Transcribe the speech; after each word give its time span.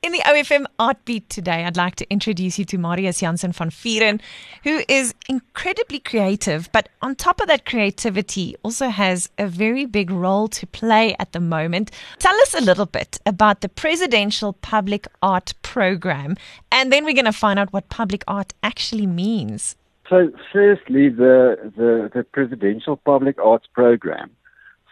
In 0.00 0.12
the 0.12 0.20
OFM 0.20 0.64
Artbeat 0.78 1.26
today, 1.28 1.64
I'd 1.64 1.76
like 1.76 1.96
to 1.96 2.08
introduce 2.08 2.56
you 2.56 2.64
to 2.66 2.78
Marius 2.78 3.18
Jansen 3.18 3.50
van 3.50 3.70
Vuuren, 3.70 4.20
who 4.62 4.82
is 4.88 5.12
incredibly 5.28 5.98
creative, 5.98 6.70
but 6.70 6.88
on 7.02 7.16
top 7.16 7.40
of 7.40 7.48
that 7.48 7.66
creativity, 7.66 8.54
also 8.62 8.90
has 8.90 9.28
a 9.38 9.48
very 9.48 9.86
big 9.86 10.12
role 10.12 10.46
to 10.50 10.68
play 10.68 11.16
at 11.18 11.32
the 11.32 11.40
moment. 11.40 11.90
Tell 12.20 12.34
us 12.42 12.54
a 12.54 12.60
little 12.60 12.86
bit 12.86 13.18
about 13.26 13.60
the 13.60 13.68
Presidential 13.68 14.52
Public 14.52 15.08
Art 15.20 15.52
Program, 15.62 16.36
and 16.70 16.92
then 16.92 17.04
we're 17.04 17.12
going 17.12 17.24
to 17.24 17.32
find 17.32 17.58
out 17.58 17.72
what 17.72 17.88
public 17.88 18.22
art 18.28 18.54
actually 18.62 19.06
means. 19.06 19.74
So, 20.08 20.30
firstly, 20.52 21.08
the, 21.08 21.72
the, 21.76 22.08
the 22.14 22.22
Presidential 22.22 22.96
Public 22.98 23.36
Arts 23.40 23.66
Program 23.74 24.30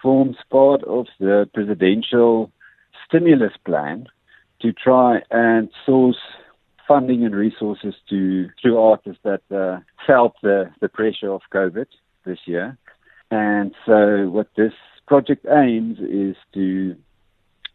forms 0.02 0.36
part 0.50 0.82
of 0.82 1.06
the 1.20 1.48
Presidential 1.54 2.50
Stimulus 3.06 3.52
Plan 3.64 4.08
to 4.62 4.72
try 4.72 5.20
and 5.30 5.68
source 5.84 6.18
funding 6.86 7.24
and 7.24 7.34
resources 7.34 7.94
to 8.08 8.48
to 8.62 8.78
artists 8.78 9.20
that 9.24 9.42
uh, 9.54 9.80
felt 10.06 10.34
the, 10.42 10.70
the 10.80 10.88
pressure 10.88 11.30
of 11.30 11.42
COVID 11.52 11.86
this 12.24 12.38
year. 12.46 12.76
And 13.30 13.74
so 13.84 14.28
what 14.28 14.48
this 14.56 14.72
project 15.06 15.46
aims 15.46 15.98
is 15.98 16.36
to 16.54 16.96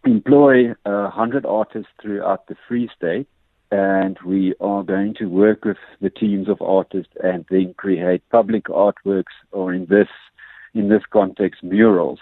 employ 0.05 0.71
a 0.85 1.09
hundred 1.09 1.45
artists 1.45 1.91
throughout 2.01 2.47
the 2.47 2.55
Free 2.67 2.89
State 2.95 3.27
and 3.71 4.19
we 4.25 4.53
are 4.59 4.83
going 4.83 5.13
to 5.15 5.25
work 5.25 5.63
with 5.63 5.77
the 6.01 6.09
teams 6.09 6.49
of 6.49 6.61
artists 6.61 7.13
and 7.23 7.45
then 7.49 7.73
create 7.75 8.21
public 8.29 8.65
artworks 8.65 9.35
or 9.51 9.73
in 9.73 9.85
this 9.85 10.09
in 10.73 10.89
this 10.89 11.03
context 11.09 11.63
murals 11.63 12.19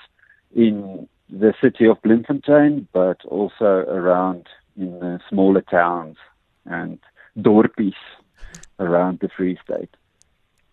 in 0.56 1.08
the 1.30 1.54
city 1.62 1.86
of 1.86 2.02
Bloemfontein, 2.02 2.88
but 2.94 3.24
also 3.26 3.66
around 3.66 4.48
in 4.78 5.00
the 5.00 5.20
smaller 5.30 5.62
towns 5.62 6.18
and 6.66 7.00
dorpies 7.38 7.94
around 8.80 9.20
the 9.20 9.30
Free 9.30 9.58
State. 9.64 9.90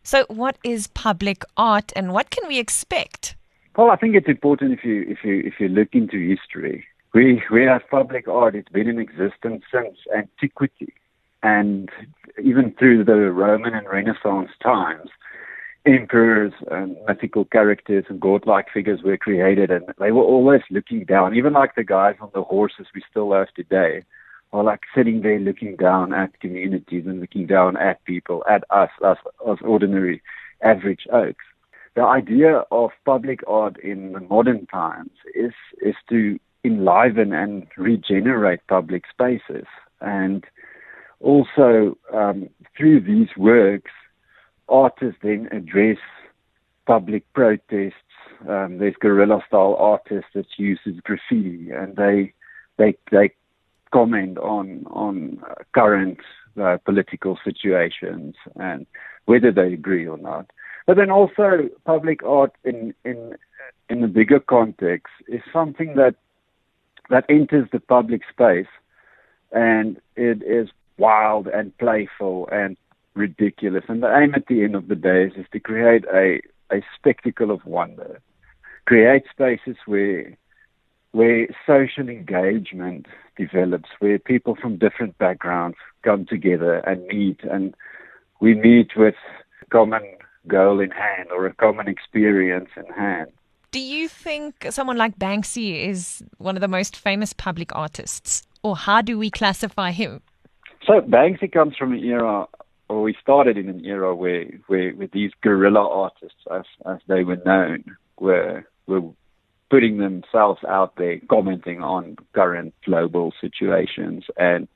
So, 0.02 0.24
what 0.28 0.56
is 0.62 0.86
public 0.86 1.44
art, 1.56 1.92
and 1.96 2.12
what 2.12 2.30
can 2.30 2.46
we 2.46 2.58
expect? 2.58 3.34
Well, 3.76 3.90
I 3.90 3.96
think 3.96 4.14
it's 4.14 4.28
important 4.28 4.72
if 4.72 4.84
you 4.84 5.04
if 5.08 5.18
you 5.24 5.42
if 5.44 5.54
you 5.58 5.68
look 5.68 5.88
into 5.92 6.18
history. 6.18 6.86
We 7.12 7.42
we 7.50 7.64
have 7.64 7.82
public 7.90 8.28
art. 8.28 8.54
It's 8.54 8.68
been 8.68 8.88
in 8.88 8.98
existence 9.00 9.64
since 9.72 9.96
antiquity, 10.16 10.94
and 11.42 11.90
even 12.42 12.72
through 12.78 13.04
the 13.04 13.32
Roman 13.32 13.74
and 13.74 13.88
Renaissance 13.88 14.50
times 14.62 15.10
emperors 15.86 16.52
and 16.70 16.96
mythical 17.06 17.44
characters 17.44 18.04
and 18.08 18.20
godlike 18.20 18.66
figures 18.72 19.02
were 19.02 19.16
created, 19.16 19.70
and 19.70 19.84
they 19.98 20.10
were 20.10 20.22
always 20.22 20.62
looking 20.70 21.04
down. 21.04 21.34
Even 21.34 21.52
like 21.52 21.74
the 21.76 21.84
guys 21.84 22.16
on 22.20 22.30
the 22.34 22.42
horses 22.42 22.86
we 22.94 23.02
still 23.08 23.32
have 23.32 23.48
today 23.54 24.02
are 24.52 24.64
like 24.64 24.80
sitting 24.94 25.22
there 25.22 25.38
looking 25.38 25.76
down 25.76 26.12
at 26.12 26.38
communities 26.40 27.04
and 27.06 27.20
looking 27.20 27.46
down 27.46 27.76
at 27.76 28.04
people, 28.04 28.44
at 28.50 28.64
us, 28.70 28.90
us, 29.04 29.18
us 29.46 29.58
ordinary 29.62 30.22
average 30.62 31.06
oaks. 31.12 31.44
The 31.94 32.02
idea 32.02 32.64
of 32.70 32.90
public 33.04 33.40
art 33.46 33.78
in 33.78 34.12
the 34.12 34.20
modern 34.20 34.66
times 34.66 35.12
is 35.34 35.52
is 35.80 35.94
to 36.10 36.38
enliven 36.64 37.32
and 37.32 37.66
regenerate 37.76 38.60
public 38.68 39.04
spaces, 39.10 39.66
and 40.00 40.44
also 41.20 41.96
um, 42.12 42.48
through 42.76 43.00
these 43.00 43.28
works 43.36 43.92
artists 44.68 45.18
then 45.22 45.48
address 45.52 45.98
public 46.86 47.30
protests. 47.32 47.94
Um, 48.48 48.78
there's 48.78 48.94
guerrilla 49.00 49.40
style 49.46 49.76
artists 49.78 50.30
that 50.34 50.46
uses 50.56 51.00
graffiti, 51.02 51.70
and 51.70 51.96
they 51.96 52.32
they 52.76 52.96
they 53.10 53.30
comment 53.92 54.38
on 54.38 54.84
on 54.86 55.42
current 55.74 56.18
uh, 56.60 56.78
political 56.84 57.38
situations 57.44 58.34
and 58.56 58.86
whether 59.26 59.52
they 59.52 59.72
agree 59.72 60.06
or 60.06 60.18
not. 60.18 60.50
But 60.86 60.96
then 60.96 61.10
also 61.10 61.68
public 61.84 62.22
art 62.22 62.52
in 62.64 62.94
in 63.04 63.36
in 63.88 64.00
the 64.00 64.08
bigger 64.08 64.40
context 64.40 65.12
is 65.28 65.40
something 65.52 65.96
that 65.96 66.16
that 67.10 67.24
enters 67.28 67.68
the 67.72 67.80
public 67.80 68.22
space 68.30 68.66
and 69.52 70.00
it 70.16 70.42
is 70.42 70.68
wild 70.98 71.46
and 71.46 71.76
playful 71.78 72.48
and 72.50 72.76
ridiculous. 73.16 73.84
And 73.88 74.02
the 74.02 74.14
aim 74.14 74.34
at 74.34 74.46
the 74.46 74.62
end 74.62 74.74
of 74.74 74.88
the 74.88 74.94
day 74.94 75.24
is, 75.24 75.32
is 75.36 75.46
to 75.52 75.60
create 75.60 76.04
a, 76.12 76.40
a 76.70 76.82
spectacle 76.96 77.50
of 77.50 77.64
wonder, 77.64 78.20
create 78.84 79.24
spaces 79.30 79.76
where 79.86 80.36
where 81.12 81.48
social 81.66 82.10
engagement 82.10 83.06
develops, 83.38 83.88
where 84.00 84.18
people 84.18 84.54
from 84.54 84.76
different 84.76 85.16
backgrounds 85.16 85.78
come 86.02 86.26
together 86.26 86.74
and 86.86 87.06
meet, 87.06 87.40
and 87.50 87.74
we 88.38 88.54
meet 88.54 88.90
with 88.96 89.14
a 89.62 89.64
common 89.70 90.02
goal 90.46 90.78
in 90.78 90.90
hand 90.90 91.30
or 91.30 91.46
a 91.46 91.54
common 91.54 91.88
experience 91.88 92.68
in 92.76 92.84
hand. 92.92 93.30
Do 93.70 93.80
you 93.80 94.08
think 94.08 94.66
someone 94.68 94.98
like 94.98 95.18
Banksy 95.18 95.88
is 95.88 96.22
one 96.36 96.54
of 96.54 96.60
the 96.60 96.68
most 96.68 96.96
famous 96.96 97.32
public 97.32 97.74
artists, 97.74 98.42
or 98.62 98.76
how 98.76 99.00
do 99.00 99.18
we 99.18 99.30
classify 99.30 99.92
him? 99.92 100.20
So 100.86 101.00
Banksy 101.00 101.50
comes 101.50 101.76
from 101.76 101.94
an 101.94 102.04
era 102.04 102.46
or 102.88 103.02
we 103.02 103.16
started 103.20 103.56
in 103.56 103.68
an 103.68 103.84
era 103.84 104.14
where, 104.14 104.46
where, 104.68 104.92
where 104.92 105.08
these 105.12 105.32
guerrilla 105.42 105.88
artists, 105.88 106.38
as, 106.52 106.64
as 106.86 106.98
they 107.08 107.24
were 107.24 107.40
known, 107.44 107.84
were, 108.18 108.64
were 108.86 109.02
putting 109.70 109.98
themselves 109.98 110.60
out 110.68 110.94
there, 110.96 111.18
commenting 111.28 111.82
on 111.82 112.16
current 112.32 112.74
global 112.84 113.32
situations 113.40 114.24
and 114.36 114.68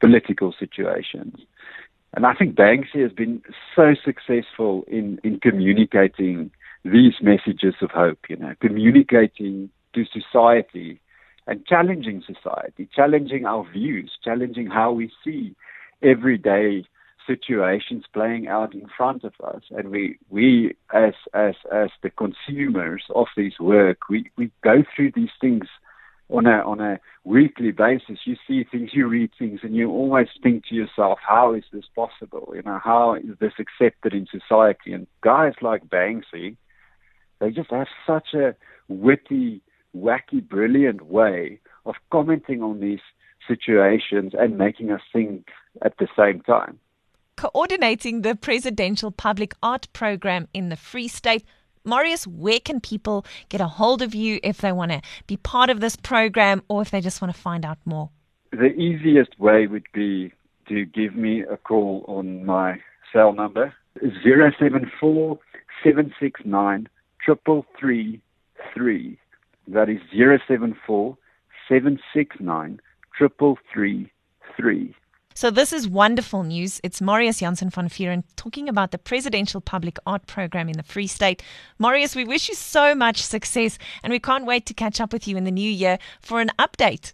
political 0.00 0.54
situations. 0.58 1.36
And 2.14 2.26
I 2.26 2.34
think 2.34 2.54
Banksy 2.54 3.02
has 3.02 3.12
been 3.12 3.42
so 3.74 3.94
successful 4.04 4.84
in, 4.86 5.18
in 5.24 5.40
communicating 5.40 6.50
these 6.84 7.14
messages 7.22 7.74
of 7.80 7.90
hope, 7.90 8.18
you 8.28 8.36
know, 8.36 8.54
communicating 8.60 9.70
to 9.94 10.04
society 10.04 11.00
and 11.46 11.66
challenging 11.66 12.22
society, 12.26 12.88
challenging 12.94 13.46
our 13.46 13.66
views, 13.72 14.12
challenging 14.22 14.66
how 14.66 14.92
we 14.92 15.10
see 15.24 15.54
everyday 16.02 16.84
situations 17.28 18.04
playing 18.12 18.48
out 18.48 18.74
in 18.74 18.86
front 18.96 19.22
of 19.22 19.34
us. 19.44 19.62
And 19.70 19.90
we 19.90 20.18
we 20.30 20.76
as 20.92 21.14
as 21.34 21.54
as 21.72 21.90
the 22.02 22.10
consumers 22.10 23.04
of 23.14 23.26
this 23.36 23.54
work 23.60 24.08
we 24.10 24.30
we 24.36 24.50
go 24.64 24.82
through 24.94 25.12
these 25.14 25.36
things 25.40 25.66
on 26.30 26.46
a 26.46 26.58
on 26.62 26.80
a 26.80 26.98
weekly 27.24 27.70
basis. 27.70 28.18
You 28.24 28.36
see 28.46 28.64
things 28.64 28.90
you 28.92 29.06
read 29.06 29.30
things 29.38 29.60
and 29.62 29.76
you 29.76 29.90
always 29.90 30.28
think 30.42 30.64
to 30.66 30.74
yourself 30.74 31.18
how 31.26 31.54
is 31.54 31.64
this 31.72 31.86
possible? 31.94 32.52
You 32.54 32.62
know 32.62 32.80
how 32.82 33.14
is 33.14 33.38
this 33.38 33.54
accepted 33.60 34.12
in 34.14 34.26
society? 34.26 34.92
And 34.92 35.06
guys 35.20 35.54
like 35.60 35.86
Banksy 35.86 36.56
they 37.40 37.50
just 37.50 37.70
have 37.70 37.86
such 38.06 38.34
a 38.34 38.56
witty 38.88 39.62
wacky 39.96 40.46
brilliant 40.46 41.02
way 41.02 41.60
of 41.86 41.94
commenting 42.10 42.62
on 42.62 42.80
these 42.80 43.00
situations 43.46 44.32
and 44.38 44.58
making 44.58 44.90
us 44.90 45.00
think 45.12 45.48
at 45.82 45.96
the 45.98 46.08
same 46.16 46.40
time 46.42 46.78
coordinating 47.38 48.22
the 48.22 48.34
Presidential 48.34 49.12
Public 49.12 49.54
Art 49.62 49.86
Program 49.92 50.48
in 50.52 50.70
the 50.70 50.76
Free 50.76 51.06
State. 51.06 51.44
Marius, 51.84 52.26
where 52.26 52.58
can 52.58 52.80
people 52.80 53.24
get 53.48 53.60
a 53.60 53.68
hold 53.68 54.02
of 54.02 54.12
you 54.12 54.40
if 54.42 54.58
they 54.58 54.72
want 54.72 54.90
to 54.90 55.00
be 55.28 55.36
part 55.36 55.70
of 55.70 55.78
this 55.78 55.94
program 55.94 56.64
or 56.68 56.82
if 56.82 56.90
they 56.90 57.00
just 57.00 57.22
want 57.22 57.32
to 57.32 57.40
find 57.40 57.64
out 57.64 57.78
more? 57.84 58.10
The 58.50 58.74
easiest 58.74 59.38
way 59.38 59.68
would 59.68 59.86
be 59.94 60.32
to 60.68 60.84
give 60.84 61.14
me 61.14 61.42
a 61.42 61.56
call 61.56 62.04
on 62.08 62.44
my 62.44 62.80
cell 63.12 63.32
number 63.32 63.72
074 64.00 65.38
769 65.84 66.88
333. 67.24 69.18
That 69.68 69.88
is 69.88 70.00
074 70.10 71.16
769 71.68 72.80
333. 73.16 74.94
So 75.38 75.52
this 75.52 75.72
is 75.72 75.86
wonderful 75.86 76.42
news. 76.42 76.80
It's 76.82 77.00
Marius 77.00 77.38
Jansen 77.38 77.70
van 77.70 77.88
Vuuren 77.88 78.24
talking 78.34 78.68
about 78.68 78.90
the 78.90 78.98
Presidential 78.98 79.60
Public 79.60 79.96
Art 80.04 80.26
Program 80.26 80.68
in 80.68 80.76
the 80.76 80.82
Free 80.82 81.06
State. 81.06 81.44
Marius, 81.78 82.16
we 82.16 82.24
wish 82.24 82.48
you 82.48 82.56
so 82.56 82.92
much 82.92 83.22
success 83.22 83.78
and 84.02 84.10
we 84.10 84.18
can't 84.18 84.46
wait 84.46 84.66
to 84.66 84.74
catch 84.74 85.00
up 85.00 85.12
with 85.12 85.28
you 85.28 85.36
in 85.36 85.44
the 85.44 85.52
new 85.52 85.70
year 85.70 86.00
for 86.20 86.40
an 86.40 86.50
update. 86.58 87.12